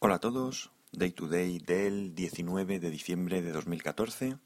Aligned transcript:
Hola 0.00 0.14
a 0.14 0.20
todos, 0.20 0.70
Day 0.92 1.10
to 1.10 1.26
Day 1.26 1.58
del 1.58 2.14
19 2.14 2.78
de 2.78 2.88
diciembre 2.88 3.42
de 3.42 3.50
2014, 3.50 4.38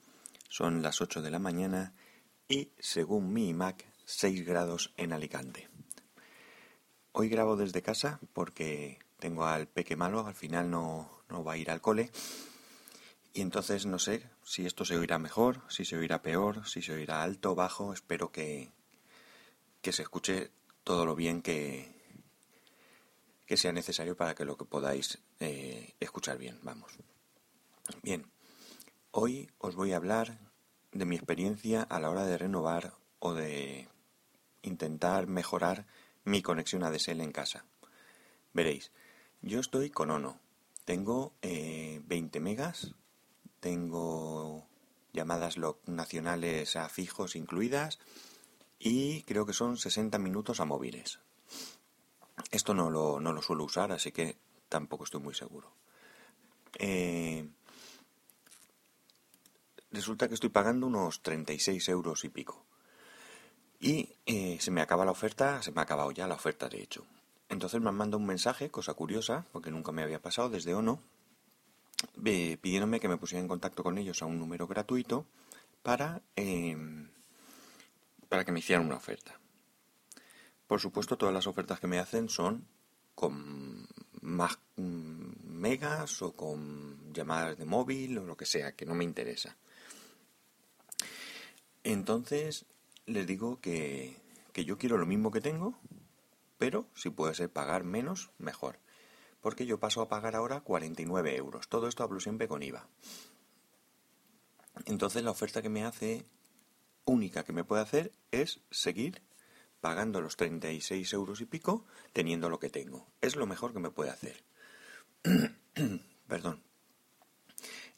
son 0.49 0.81
las 0.81 1.03
8 1.03 1.21
de 1.21 1.31
la 1.31 1.39
mañana 1.39 1.93
y 2.49 2.71
según 2.79 3.35
mi 3.35 3.53
Mac 3.53 3.85
6 4.07 4.47
grados 4.47 4.95
en 4.97 5.13
Alicante. 5.13 5.69
Hoy 7.13 7.29
grabo 7.29 7.57
desde 7.57 7.83
casa 7.83 8.19
porque 8.33 8.99
tengo 9.19 9.45
al 9.45 9.69
peque 9.69 9.95
malo, 9.95 10.27
al 10.27 10.35
final 10.35 10.71
no, 10.71 11.11
no 11.29 11.45
va 11.45 11.53
a 11.53 11.59
ir 11.59 11.71
al 11.71 11.83
cole. 11.83 12.11
Y 13.35 13.43
entonces 13.43 13.85
no 13.85 13.99
sé 13.99 14.31
si 14.43 14.65
esto 14.65 14.87
se 14.87 14.97
oirá 14.97 15.19
mejor, 15.19 15.61
si 15.69 15.85
se 15.85 15.99
oirá 15.99 16.23
peor, 16.23 16.67
si 16.67 16.81
se 16.81 16.95
oirá 16.95 17.23
alto, 17.23 17.55
bajo, 17.55 17.93
espero 17.93 18.33
que, 18.33 18.73
que 19.83 19.93
se 19.93 20.01
escuche 20.01 20.51
todo 20.83 21.05
lo 21.05 21.15
bien 21.15 21.43
que, 21.43 22.02
que 23.53 23.59
sea 23.59 23.73
necesario 23.75 24.17
para 24.17 24.35
que 24.35 24.47
lo 24.47 24.57
que 24.57 24.65
podáis 24.65 25.19
eh, 25.39 25.93
escuchar 26.01 26.39
bien, 26.39 26.59
vamos. 26.63 26.91
Bien, 28.03 28.25
hoy 29.11 29.51
os 29.59 29.77
voy 29.77 29.93
a 29.93 29.97
hablar 29.97 30.39
de 30.91 31.05
mi 31.05 31.17
experiencia 31.17 31.83
a 31.83 32.01
la 32.01 32.09
hora 32.09 32.25
de 32.25 32.39
renovar 32.39 32.95
o 33.19 33.35
de 33.35 33.89
intentar 34.63 35.27
mejorar 35.27 35.85
mi 36.25 36.41
conexión 36.41 36.83
ADSL 36.83 37.21
en 37.21 37.33
casa. 37.33 37.67
Veréis, 38.55 38.91
yo 39.43 39.61
estoy 39.61 39.91
con 39.91 40.11
Ono, 40.11 40.41
tengo 40.87 41.35
20 41.43 42.09
eh, 42.09 42.41
megas, 42.41 42.95
tengo 43.61 44.67
llamadas 45.13 45.57
nacionales 45.85 46.77
a 46.77 46.89
fijos 46.89 47.37
incluidas 47.37 47.99
y 48.79 49.25
creo 49.25 49.45
que 49.45 49.53
son 49.53 49.77
60 49.77 50.19
minutos 50.19 50.59
a 50.61 50.65
móviles. 50.65 51.21
Esto 52.53 52.75
no 52.75 52.91
lo, 52.91 53.19
no 53.19 53.33
lo 53.33 53.43
suelo 53.43 53.65
usar, 53.65 53.91
así 53.93 54.13
que 54.13 54.37
tampoco 54.69 55.05
estoy 55.05 55.21
muy 55.21 55.35
seguro. 55.35 55.73
Eh, 56.79 57.49
resulta 59.91 60.29
que 60.29 60.35
estoy 60.35 60.51
pagando 60.51 60.87
unos 60.87 61.23
36 61.23 61.89
euros 61.89 62.25
y 62.25 62.29
pico. 62.29 62.65
Y 63.81 64.11
eh, 64.27 64.59
se 64.61 64.71
me 64.71 64.83
acaba 64.83 65.05
la 65.05 65.11
oferta, 65.11 65.63
se 65.63 65.73
me 65.73 65.81
ha 65.81 65.85
acabado 65.85 66.13
ya 66.13 66.29
la 66.29 66.35
oferta 66.35 66.69
de 66.69 66.83
hecho. 66.83 67.05
Entonces 67.49 67.81
me 67.81 67.89
han 67.89 67.97
mandado 67.97 68.19
un 68.19 68.27
mensaje, 68.27 68.71
cosa 68.71 68.95
curiosa, 68.95 69.45
porque 69.53 69.71
nunca 69.71 69.91
me 69.91 70.03
había 70.03 70.21
pasado, 70.21 70.51
desde 70.51 70.75
ONO, 70.75 71.01
pidiéndome 72.23 73.01
que 73.01 73.09
me 73.09 73.17
pusiera 73.17 73.41
en 73.41 73.49
contacto 73.49 73.83
con 73.83 73.99
ellos 73.99 74.23
a 74.23 74.27
un 74.27 74.39
número 74.39 74.67
gratuito 74.67 75.25
para, 75.83 76.21
eh, 76.37 76.77
para 78.29 78.45
que 78.45 78.53
me 78.53 78.61
hicieran 78.61 78.87
una 78.87 78.97
oferta. 78.97 79.39
Por 80.73 80.81
supuesto, 80.81 81.19
todas 81.19 81.35
las 81.35 81.47
ofertas 81.47 81.81
que 81.81 81.87
me 81.87 81.99
hacen 81.99 82.31
son 82.31 82.67
con 83.15 83.87
más 84.23 84.59
megas 84.75 86.23
o 86.23 86.35
con 86.35 87.13
llamadas 87.13 87.59
de 87.59 87.67
móvil 87.67 88.17
o 88.17 88.25
lo 88.25 88.39
que 88.39 88.47
sea, 88.47 88.73
que 88.73 88.87
no 88.87 88.95
me 88.95 89.05
interesa. 89.05 89.55
Entonces, 91.85 92.65
les 93.05 93.27
digo 93.27 93.61
que, 93.61 94.17
que 94.55 94.65
yo 94.65 94.79
quiero 94.79 94.97
lo 94.97 95.05
mismo 95.05 95.31
que 95.31 95.43
tengo, 95.43 95.79
pero 96.57 96.87
si 96.95 97.11
puede 97.11 97.35
ser 97.35 97.51
pagar 97.51 97.85
menos, 97.85 98.31
mejor. 98.39 98.79
Porque 99.43 99.67
yo 99.67 99.79
paso 99.79 100.01
a 100.01 100.09
pagar 100.09 100.35
ahora 100.35 100.63
49 100.63 101.37
euros. 101.37 101.69
Todo 101.69 101.87
esto 101.87 102.03
hablo 102.03 102.19
siempre 102.19 102.49
con 102.49 102.63
IVA. 102.63 102.89
Entonces 104.87 105.23
la 105.23 105.33
oferta 105.33 105.61
que 105.61 105.69
me 105.69 105.85
hace, 105.85 106.25
única 107.05 107.45
que 107.45 107.53
me 107.53 107.63
puede 107.63 107.83
hacer, 107.83 108.11
es 108.31 108.63
seguir 108.71 109.21
pagando 109.83 110.21
los 110.21 110.37
36 110.37 111.13
euros 111.13 111.41
y 111.41 111.45
pico, 111.45 111.85
teniendo 112.13 112.49
lo 112.49 112.61
que 112.61 112.71
tengo. 112.71 113.09
Es 113.21 113.35
lo 113.35 113.47
mejor 113.47 113.73
que 113.73 113.81
me 113.81 113.91
puede 113.91 114.11
hacer. 114.11 114.45
Perdón. 116.29 116.63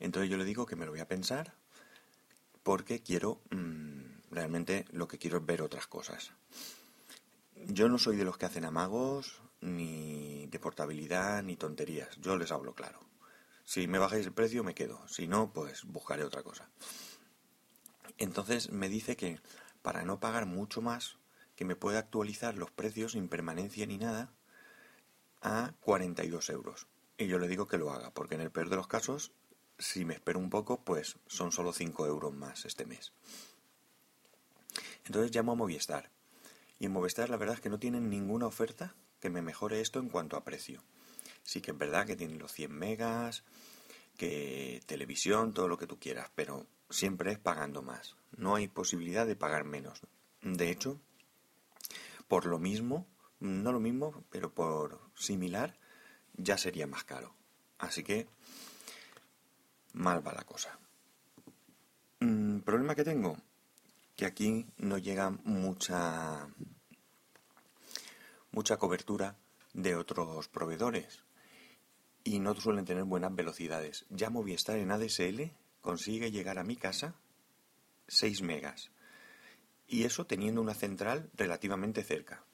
Entonces 0.00 0.30
yo 0.30 0.38
le 0.38 0.46
digo 0.46 0.64
que 0.64 0.76
me 0.76 0.86
lo 0.86 0.92
voy 0.92 1.00
a 1.00 1.08
pensar 1.08 1.54
porque 2.62 3.02
quiero, 3.02 3.42
mm, 3.50 4.32
realmente 4.32 4.86
lo 4.92 5.06
que 5.06 5.18
quiero 5.18 5.36
es 5.36 5.46
ver 5.46 5.60
otras 5.60 5.86
cosas. 5.86 6.32
Yo 7.66 7.90
no 7.90 7.98
soy 7.98 8.16
de 8.16 8.24
los 8.24 8.38
que 8.38 8.46
hacen 8.46 8.64
amagos, 8.64 9.42
ni 9.60 10.46
de 10.46 10.58
portabilidad, 10.58 11.42
ni 11.42 11.56
tonterías. 11.56 12.16
Yo 12.16 12.38
les 12.38 12.50
hablo 12.50 12.74
claro. 12.74 12.98
Si 13.64 13.86
me 13.86 13.98
bajáis 13.98 14.24
el 14.24 14.32
precio, 14.32 14.64
me 14.64 14.74
quedo. 14.74 15.06
Si 15.06 15.28
no, 15.28 15.52
pues 15.52 15.84
buscaré 15.84 16.24
otra 16.24 16.42
cosa. 16.42 16.70
Entonces 18.16 18.70
me 18.70 18.88
dice 18.88 19.16
que 19.16 19.38
para 19.82 20.02
no 20.02 20.18
pagar 20.18 20.46
mucho 20.46 20.80
más, 20.80 21.18
que 21.56 21.64
me 21.64 21.76
puede 21.76 21.98
actualizar 21.98 22.56
los 22.56 22.70
precios 22.70 23.12
sin 23.12 23.28
permanencia 23.28 23.86
ni 23.86 23.98
nada 23.98 24.32
a 25.40 25.74
42 25.80 26.50
euros. 26.50 26.86
Y 27.16 27.26
yo 27.26 27.38
le 27.38 27.48
digo 27.48 27.68
que 27.68 27.78
lo 27.78 27.92
haga, 27.92 28.10
porque 28.10 28.34
en 28.34 28.40
el 28.40 28.50
peor 28.50 28.70
de 28.70 28.76
los 28.76 28.88
casos, 28.88 29.32
si 29.78 30.04
me 30.04 30.14
espero 30.14 30.38
un 30.38 30.50
poco, 30.50 30.82
pues 30.82 31.18
son 31.26 31.52
solo 31.52 31.72
5 31.72 32.06
euros 32.06 32.34
más 32.34 32.64
este 32.64 32.86
mes. 32.86 33.12
Entonces 35.04 35.34
llamo 35.34 35.52
a 35.52 35.56
Movistar. 35.56 36.10
Y 36.78 36.86
en 36.86 36.92
Movistar 36.92 37.30
la 37.30 37.36
verdad 37.36 37.56
es 37.56 37.60
que 37.60 37.70
no 37.70 37.78
tienen 37.78 38.10
ninguna 38.10 38.46
oferta 38.46 38.94
que 39.20 39.30
me 39.30 39.42
mejore 39.42 39.80
esto 39.80 40.00
en 40.00 40.08
cuanto 40.08 40.36
a 40.36 40.44
precio. 40.44 40.82
Sí 41.42 41.60
que 41.60 41.70
es 41.70 41.78
verdad 41.78 42.06
que 42.06 42.16
tienen 42.16 42.38
los 42.38 42.52
100 42.52 42.72
megas, 42.72 43.44
que 44.16 44.82
televisión, 44.86 45.52
todo 45.52 45.68
lo 45.68 45.78
que 45.78 45.86
tú 45.86 45.98
quieras, 45.98 46.30
pero 46.34 46.66
siempre 46.90 47.32
es 47.32 47.38
pagando 47.38 47.82
más. 47.82 48.16
No 48.36 48.54
hay 48.54 48.68
posibilidad 48.68 49.26
de 49.26 49.36
pagar 49.36 49.64
menos. 49.64 50.00
De 50.42 50.70
hecho, 50.70 51.00
por 52.34 52.46
lo 52.46 52.58
mismo, 52.58 53.06
no 53.38 53.70
lo 53.70 53.78
mismo, 53.78 54.24
pero 54.28 54.52
por 54.52 54.98
similar, 55.14 55.78
ya 56.32 56.58
sería 56.58 56.84
más 56.88 57.04
caro. 57.04 57.32
Así 57.78 58.02
que 58.02 58.26
mal 59.92 60.26
va 60.26 60.32
la 60.32 60.42
cosa. 60.42 60.76
Mm, 62.18 62.58
¿Problema 62.62 62.96
que 62.96 63.04
tengo? 63.04 63.36
Que 64.16 64.26
aquí 64.26 64.66
no 64.78 64.98
llega 64.98 65.30
mucha 65.44 66.48
mucha 68.50 68.78
cobertura 68.78 69.36
de 69.72 69.94
otros 69.94 70.48
proveedores 70.48 71.22
y 72.24 72.40
no 72.40 72.56
suelen 72.56 72.84
tener 72.84 73.04
buenas 73.04 73.32
velocidades. 73.32 74.06
Ya 74.10 74.28
Movistar 74.28 74.78
en 74.78 74.90
ADSL 74.90 75.52
consigue 75.80 76.32
llegar 76.32 76.58
a 76.58 76.64
mi 76.64 76.74
casa 76.74 77.14
6 78.08 78.42
megas 78.42 78.90
y 79.86 80.04
eso 80.04 80.26
teniendo 80.26 80.60
una 80.60 80.74
central 80.74 81.30
relativamente 81.34 82.02
cerca. 82.02 82.44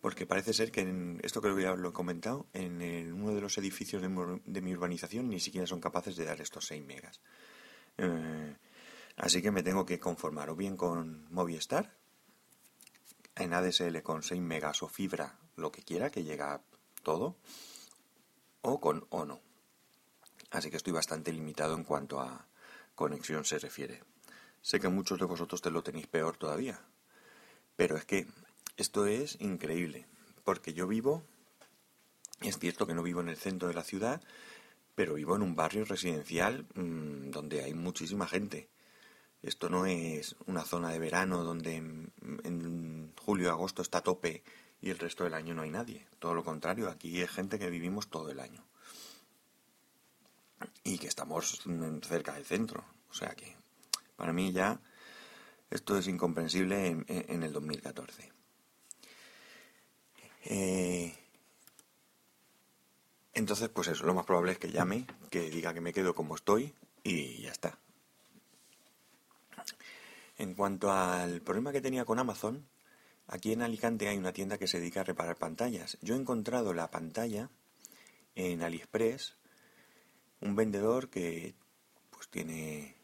Porque 0.00 0.26
parece 0.26 0.52
ser 0.52 0.70
que, 0.70 0.82
en, 0.82 1.18
esto 1.22 1.40
creo 1.40 1.56
que 1.56 1.62
ya 1.62 1.74
lo 1.74 1.88
he 1.88 1.92
comentado, 1.92 2.46
en 2.52 3.12
uno 3.12 3.34
de 3.34 3.40
los 3.40 3.56
edificios 3.58 4.02
de, 4.02 4.60
mi 4.60 4.74
urbanización 4.74 5.28
ni 5.28 5.40
siquiera 5.40 5.66
son 5.66 5.80
capaces 5.80 6.16
de 6.16 6.24
dar 6.24 6.40
estos 6.40 6.66
6 6.66 6.84
megas. 6.84 7.20
Eh, 7.96 8.56
así 9.16 9.40
que 9.40 9.50
me 9.50 9.62
tengo 9.62 9.86
que 9.86 9.98
conformar 9.98 10.50
o 10.50 10.56
bien 10.56 10.76
con 10.76 11.26
Movistar, 11.32 11.96
en 13.36 13.54
ADSL 13.54 14.02
con 14.02 14.22
6 14.22 14.40
megas 14.40 14.82
o 14.82 14.88
fibra, 14.88 15.38
lo 15.56 15.72
que 15.72 15.82
quiera, 15.82 16.10
que 16.10 16.22
llega 16.22 16.62
todo, 17.02 17.36
o 18.62 18.80
con 18.80 19.06
ONO. 19.10 19.40
Así 20.50 20.70
que 20.70 20.76
estoy 20.76 20.92
bastante 20.92 21.32
limitado 21.32 21.74
en 21.74 21.84
cuanto 21.84 22.20
a 22.20 22.46
conexión 22.94 23.44
se 23.44 23.58
refiere. 23.58 24.02
Sé 24.64 24.80
que 24.80 24.88
muchos 24.88 25.18
de 25.18 25.26
vosotros 25.26 25.60
te 25.60 25.70
lo 25.70 25.82
tenéis 25.82 26.06
peor 26.06 26.38
todavía. 26.38 26.80
Pero 27.76 27.98
es 27.98 28.06
que 28.06 28.26
esto 28.78 29.04
es 29.04 29.38
increíble. 29.42 30.06
Porque 30.42 30.72
yo 30.72 30.86
vivo, 30.86 31.22
es 32.40 32.58
cierto 32.58 32.86
que 32.86 32.94
no 32.94 33.02
vivo 33.02 33.20
en 33.20 33.28
el 33.28 33.36
centro 33.36 33.68
de 33.68 33.74
la 33.74 33.84
ciudad, 33.84 34.22
pero 34.94 35.14
vivo 35.14 35.36
en 35.36 35.42
un 35.42 35.54
barrio 35.54 35.84
residencial 35.84 36.64
mmm, 36.76 37.30
donde 37.30 37.62
hay 37.62 37.74
muchísima 37.74 38.26
gente. 38.26 38.70
Esto 39.42 39.68
no 39.68 39.84
es 39.84 40.34
una 40.46 40.64
zona 40.64 40.88
de 40.88 40.98
verano 40.98 41.44
donde 41.44 41.76
en, 41.76 42.12
en 42.42 43.12
julio 43.20 43.50
agosto 43.50 43.82
está 43.82 43.98
a 43.98 44.02
tope 44.02 44.42
y 44.80 44.88
el 44.88 44.98
resto 44.98 45.24
del 45.24 45.34
año 45.34 45.52
no 45.52 45.60
hay 45.60 45.70
nadie. 45.70 46.06
Todo 46.18 46.32
lo 46.32 46.42
contrario, 46.42 46.88
aquí 46.88 47.20
hay 47.20 47.28
gente 47.28 47.58
que 47.58 47.68
vivimos 47.68 48.08
todo 48.08 48.30
el 48.30 48.40
año. 48.40 48.64
Y 50.84 50.96
que 50.96 51.08
estamos 51.08 51.60
cerca 52.08 52.32
del 52.32 52.46
centro. 52.46 52.82
O 53.10 53.12
sea 53.12 53.34
que 53.34 53.62
para 54.16 54.32
mí 54.32 54.52
ya 54.52 54.80
esto 55.70 55.98
es 55.98 56.06
incomprensible 56.06 57.04
en, 57.08 57.42
el 57.42 57.52
2014. 57.52 58.32
Eh, 60.44 61.12
entonces, 63.32 63.68
pues 63.70 63.88
eso, 63.88 64.06
lo 64.06 64.14
más 64.14 64.24
probable 64.24 64.52
es 64.52 64.58
que 64.58 64.70
llame, 64.70 65.06
que 65.30 65.50
diga 65.50 65.74
que 65.74 65.80
me 65.80 65.92
quedo 65.92 66.14
como 66.14 66.36
estoy 66.36 66.74
y 67.02 67.42
ya 67.42 67.50
está. 67.50 67.78
En 70.38 70.54
cuanto 70.54 70.92
al 70.92 71.40
problema 71.40 71.72
que 71.72 71.80
tenía 71.80 72.04
con 72.04 72.18
Amazon, 72.18 72.68
aquí 73.26 73.52
en 73.52 73.62
Alicante 73.62 74.08
hay 74.08 74.16
una 74.16 74.32
tienda 74.32 74.58
que 74.58 74.68
se 74.68 74.78
dedica 74.78 75.00
a 75.00 75.04
reparar 75.04 75.36
pantallas. 75.36 75.98
Yo 76.02 76.14
he 76.14 76.18
encontrado 76.18 76.72
la 76.72 76.90
pantalla 76.90 77.50
en 78.36 78.62
AliExpress, 78.62 79.36
un 80.40 80.54
vendedor 80.54 81.08
que 81.08 81.54
pues 82.10 82.28
tiene 82.28 82.96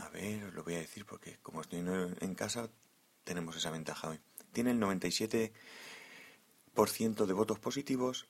a 0.00 0.08
ver, 0.08 0.44
os 0.44 0.54
lo 0.54 0.64
voy 0.64 0.74
a 0.74 0.78
decir 0.78 1.04
porque 1.04 1.38
como 1.42 1.60
estoy 1.60 1.80
en 1.80 2.34
casa 2.34 2.68
tenemos 3.24 3.56
esa 3.56 3.70
ventaja 3.70 4.08
hoy. 4.08 4.20
Tiene 4.52 4.72
el 4.72 4.80
97% 4.80 5.52
de 7.26 7.32
votos 7.32 7.58
positivos 7.58 8.26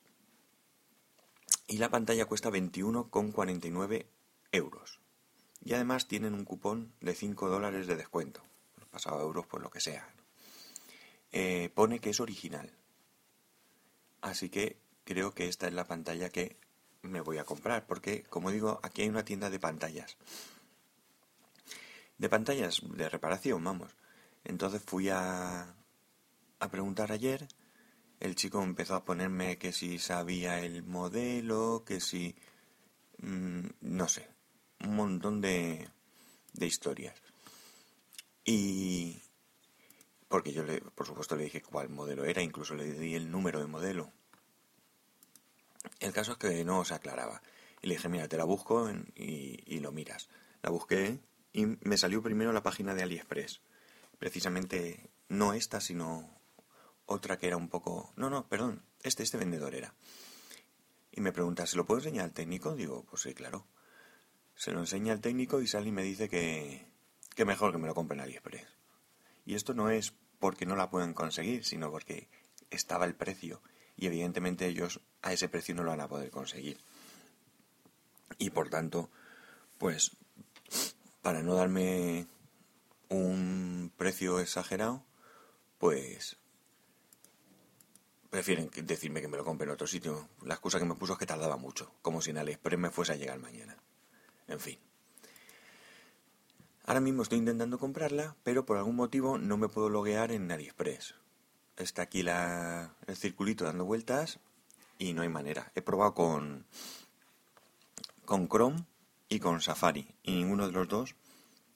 y 1.66 1.78
la 1.78 1.88
pantalla 1.88 2.26
cuesta 2.26 2.50
21,49 2.50 4.06
euros. 4.52 5.00
Y 5.64 5.74
además 5.74 6.08
tienen 6.08 6.34
un 6.34 6.44
cupón 6.44 6.92
de 7.00 7.14
5 7.14 7.48
dólares 7.48 7.86
de 7.86 7.96
descuento. 7.96 8.42
Pasado 8.90 9.20
a 9.20 9.22
euros, 9.22 9.46
pues 9.46 9.62
lo 9.62 9.70
que 9.70 9.80
sea. 9.80 10.08
Eh, 11.32 11.70
pone 11.74 12.00
que 12.00 12.10
es 12.10 12.18
original. 12.18 12.72
Así 14.20 14.48
que 14.48 14.78
creo 15.04 15.32
que 15.32 15.46
esta 15.46 15.68
es 15.68 15.74
la 15.74 15.86
pantalla 15.86 16.30
que 16.30 16.56
me 17.02 17.20
voy 17.20 17.38
a 17.38 17.44
comprar. 17.44 17.86
Porque, 17.86 18.24
como 18.24 18.50
digo, 18.50 18.80
aquí 18.82 19.02
hay 19.02 19.08
una 19.08 19.24
tienda 19.24 19.48
de 19.48 19.60
pantallas. 19.60 20.16
De 22.20 22.28
pantallas 22.28 22.82
de 22.84 23.08
reparación, 23.08 23.64
vamos. 23.64 23.96
Entonces 24.44 24.82
fui 24.84 25.08
a, 25.08 25.74
a 26.58 26.70
preguntar 26.70 27.12
ayer 27.12 27.48
el 28.20 28.34
chico 28.34 28.62
empezó 28.62 28.94
a 28.94 29.04
ponerme 29.06 29.56
que 29.56 29.72
si 29.72 29.98
sabía 29.98 30.60
el 30.60 30.82
modelo, 30.82 31.82
que 31.86 32.00
si... 32.00 32.36
Mm, 33.22 33.68
no 33.80 34.08
sé, 34.08 34.28
un 34.84 34.96
montón 34.96 35.40
de, 35.40 35.88
de 36.52 36.66
historias. 36.66 37.16
Y... 38.44 39.22
Porque 40.28 40.52
yo, 40.52 40.62
le, 40.62 40.82
por 40.82 41.06
supuesto, 41.06 41.36
le 41.36 41.44
dije 41.44 41.62
cuál 41.62 41.88
modelo 41.88 42.26
era, 42.26 42.42
incluso 42.42 42.74
le 42.74 42.92
di 42.92 43.14
el 43.14 43.30
número 43.30 43.60
de 43.60 43.66
modelo. 43.66 44.12
El 45.98 46.12
caso 46.12 46.32
es 46.32 46.38
que 46.38 46.62
no 46.66 46.84
se 46.84 46.92
aclaraba. 46.92 47.40
Y 47.80 47.86
le 47.86 47.94
dije, 47.94 48.10
mira, 48.10 48.28
te 48.28 48.36
la 48.36 48.44
busco 48.44 48.90
y, 49.16 49.62
y 49.64 49.80
lo 49.80 49.90
miras. 49.90 50.28
La 50.60 50.68
busqué 50.68 51.18
y 51.52 51.66
me 51.66 51.96
salió 51.96 52.22
primero 52.22 52.52
la 52.52 52.62
página 52.62 52.94
de 52.94 53.02
AliExpress. 53.02 53.60
Precisamente 54.18 55.10
no 55.28 55.52
esta, 55.52 55.80
sino 55.80 56.40
otra 57.06 57.38
que 57.38 57.46
era 57.46 57.56
un 57.56 57.68
poco... 57.68 58.12
No, 58.16 58.30
no, 58.30 58.48
perdón, 58.48 58.84
este, 59.02 59.22
este 59.22 59.38
vendedor 59.38 59.74
era. 59.74 59.94
Y 61.12 61.20
me 61.20 61.32
pregunta, 61.32 61.66
¿se 61.66 61.76
lo 61.76 61.86
puedo 61.86 62.00
enseñar 62.00 62.24
al 62.24 62.32
técnico? 62.32 62.76
Digo, 62.76 63.04
pues 63.08 63.22
sí, 63.22 63.34
claro. 63.34 63.66
Se 64.54 64.72
lo 64.72 64.80
enseña 64.80 65.12
al 65.12 65.20
técnico 65.20 65.60
y 65.60 65.66
sale 65.66 65.88
y 65.88 65.92
me 65.92 66.02
dice 66.02 66.28
que, 66.28 66.86
que 67.34 67.44
mejor 67.44 67.72
que 67.72 67.78
me 67.78 67.88
lo 67.88 67.94
compre 67.94 68.16
en 68.16 68.22
AliExpress. 68.22 68.66
Y 69.44 69.54
esto 69.54 69.74
no 69.74 69.90
es 69.90 70.12
porque 70.38 70.66
no 70.66 70.76
la 70.76 70.90
pueden 70.90 71.14
conseguir, 71.14 71.64
sino 71.64 71.90
porque 71.90 72.28
estaba 72.70 73.06
el 73.06 73.14
precio. 73.14 73.62
Y 73.96 74.06
evidentemente 74.06 74.66
ellos 74.66 75.00
a 75.22 75.32
ese 75.32 75.48
precio 75.48 75.74
no 75.74 75.82
lo 75.82 75.90
van 75.90 76.00
a 76.00 76.08
poder 76.08 76.30
conseguir. 76.30 76.78
Y 78.38 78.50
por 78.50 78.70
tanto, 78.70 79.10
pues, 79.78 80.16
para 81.22 81.42
no 81.42 81.54
darme 81.54 82.26
un 83.08 83.92
precio 83.96 84.40
exagerado, 84.40 85.04
pues 85.78 86.36
prefieren 88.30 88.70
decirme 88.84 89.20
que 89.20 89.28
me 89.28 89.36
lo 89.36 89.44
compre 89.44 89.66
en 89.66 89.72
otro 89.72 89.86
sitio. 89.86 90.28
La 90.42 90.54
excusa 90.54 90.78
que 90.78 90.84
me 90.84 90.94
puso 90.94 91.14
es 91.14 91.18
que 91.18 91.26
tardaba 91.26 91.56
mucho, 91.56 91.92
como 92.00 92.22
si 92.22 92.30
en 92.30 92.38
AliExpress 92.38 92.78
me 92.78 92.90
fuese 92.90 93.12
a 93.12 93.16
llegar 93.16 93.38
mañana. 93.38 93.76
En 94.46 94.60
fin. 94.60 94.78
Ahora 96.86 97.00
mismo 97.00 97.22
estoy 97.22 97.38
intentando 97.38 97.78
comprarla, 97.78 98.36
pero 98.42 98.64
por 98.64 98.78
algún 98.78 98.96
motivo 98.96 99.38
no 99.38 99.56
me 99.56 99.68
puedo 99.68 99.88
loguear 99.88 100.32
en 100.32 100.50
AliExpress. 100.50 101.14
Está 101.76 102.02
aquí 102.02 102.22
la, 102.22 102.94
el 103.06 103.16
circulito 103.16 103.64
dando 103.64 103.84
vueltas 103.84 104.38
y 104.98 105.12
no 105.12 105.22
hay 105.22 105.28
manera. 105.28 105.72
He 105.74 105.82
probado 105.82 106.14
con, 106.14 106.66
con 108.24 108.48
Chrome 108.48 108.84
y 109.30 109.38
con 109.38 109.62
Safari 109.62 110.06
y 110.24 110.34
ninguno 110.34 110.66
de 110.66 110.72
los 110.72 110.88
dos 110.88 111.14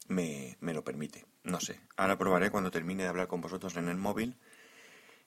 me, 0.08 0.58
me 0.60 0.74
lo 0.74 0.84
permite. 0.84 1.24
No 1.44 1.60
sé. 1.60 1.80
Ahora 1.96 2.18
probaré 2.18 2.50
cuando 2.50 2.70
termine 2.70 3.04
de 3.04 3.08
hablar 3.08 3.28
con 3.28 3.40
vosotros 3.40 3.76
en 3.76 3.88
el 3.88 3.96
móvil 3.96 4.36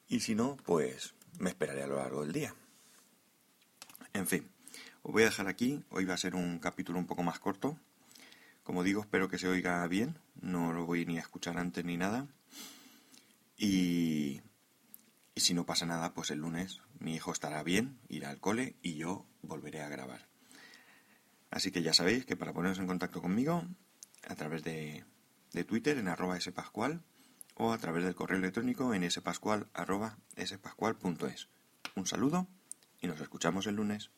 y 0.08 0.20
si 0.20 0.36
no, 0.36 0.58
pues 0.58 1.16
me 1.40 1.50
esperaré 1.50 1.84
a 1.84 1.88
lo 1.88 1.96
largo 1.96 2.22
del 2.24 2.34
día. 2.34 2.54
En 4.14 4.28
fin, 4.28 4.50
os 5.04 5.14
voy 5.14 5.24
a 5.24 5.28
dejar 5.28 5.48
aquí. 5.48 5.84
Hoy 5.90 6.06
va 6.06 6.14
a 6.14 6.18
ser 6.18 6.36
un 6.36 6.60
capítulo 6.60 7.00
un 7.00 7.08
poco 7.08 7.24
más 7.24 7.40
corto. 7.40 7.80
Como 8.64 8.84
digo, 8.84 9.02
espero 9.02 9.30
que 9.30 9.40
se 9.40 9.48
oiga 9.48 9.88
bien. 9.88 10.20
No 10.42 10.74
lo 10.74 10.86
voy 10.86 11.06
ni 11.06 11.18
a 11.18 11.22
escuchar 11.22 11.58
antes 11.58 11.86
ni 11.86 11.96
nada. 11.96 12.28
Y, 13.58 14.42
y 15.34 15.40
si 15.40 15.54
no 15.54 15.66
pasa 15.66 15.86
nada, 15.86 16.14
pues 16.14 16.30
el 16.32 16.40
lunes 16.40 16.82
mi 17.00 17.16
hijo 17.16 17.32
estará 17.32 17.64
bien, 17.64 18.00
irá 18.10 18.30
al 18.30 18.40
cole 18.40 18.76
y 18.82 18.96
yo 18.96 19.26
volveré 19.42 19.82
a 19.82 19.90
grabar. 19.90 20.28
Así 21.58 21.72
que 21.72 21.82
ya 21.82 21.92
sabéis 21.92 22.24
que 22.24 22.36
para 22.36 22.54
poneros 22.54 22.78
en 22.78 22.86
contacto 22.86 23.20
conmigo, 23.20 23.64
a 24.28 24.36
través 24.36 24.62
de, 24.62 25.04
Twitter 25.66 25.98
en 25.98 26.08
arroba 26.08 26.40
spascual, 26.40 27.02
o 27.56 27.74
a 27.74 27.80
través 27.80 28.04
del 28.04 28.14
correo 28.14 28.38
electrónico 28.38 28.94
en 28.94 29.10
spascual.es. 29.10 30.52
Un 31.96 32.06
saludo 32.06 32.48
y 33.02 33.08
nos 33.08 33.20
escuchamos 33.22 33.66
el 33.66 33.78
lunes. 33.78 34.12